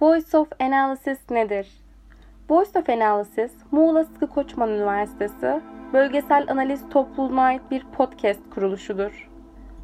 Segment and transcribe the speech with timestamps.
[0.00, 1.68] Analysis nedir?
[2.50, 5.60] Voice of Analysis, Muğla Sıkı Koçman Üniversitesi
[5.92, 9.30] bölgesel analiz topluluğuna ait bir podcast kuruluşudur.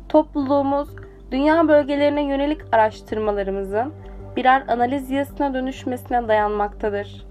[0.09, 0.89] Topluluğumuz,
[1.31, 3.93] dünya bölgelerine yönelik araştırmalarımızın
[4.37, 7.27] birer analiz yazısına dönüşmesine dayanmaktadır.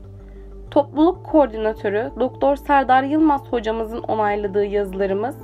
[0.72, 5.36] Topluluk koordinatörü Doktor Serdar Yılmaz hocamızın onayladığı yazılarımız,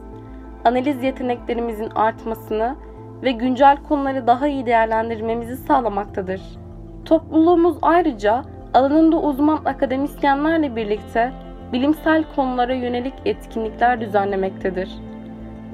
[0.65, 2.75] analiz yeteneklerimizin artmasını
[3.23, 6.66] ve güncel konuları daha iyi değerlendirmemizi sağlamaktadır.
[7.07, 8.43] Topluluğumuz ayrıca
[8.73, 11.31] alanında uzman akademisyenlerle birlikte
[11.73, 14.91] bilimsel konulara yönelik etkinlikler düzenlemektedir.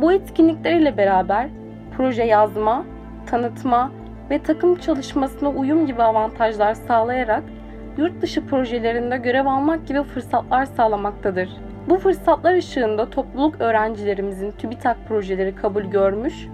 [0.01, 1.49] Bu etkinlikler ile beraber
[1.97, 2.85] proje yazma,
[3.25, 3.91] tanıtma
[4.29, 7.43] ve takım çalışmasına uyum gibi avantajlar sağlayarak
[7.97, 11.49] yurt dışı projelerinde görev almak gibi fırsatlar sağlamaktadır.
[11.89, 16.47] Bu fırsatlar ışığında topluluk öğrencilerimizin TÜBİTAK projeleri kabul görmüş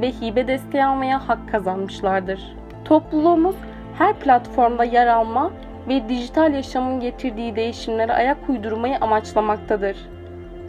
[0.00, 2.56] ve hibe desteği almaya hak kazanmışlardır.
[2.84, 3.56] Topluluğumuz
[3.98, 5.50] her platformda yer alma
[5.88, 9.96] ve dijital yaşamın getirdiği değişimlere ayak uydurmayı amaçlamaktadır.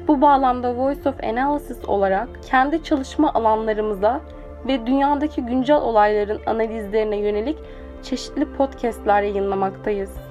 [0.08, 4.22] Bu bağlamda Voice of Analysis olarak kendi çalışma alanlarımıza
[4.68, 7.58] ve dünyadaki güncel olayların analizlerine yönelik
[8.04, 10.29] çeşitli podcastler yayınlamaktayız.